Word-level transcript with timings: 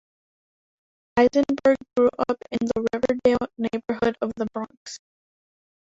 Eisenberg 1.15 1.77
grew 1.95 2.09
up 2.27 2.37
in 2.51 2.57
the 2.59 2.87
Riverdale 2.91 3.47
neighborhood 3.59 4.17
of 4.19 4.31
the 4.35 4.47
Bronx. 4.51 4.97